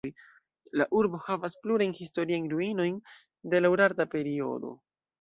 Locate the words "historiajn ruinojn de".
2.01-3.65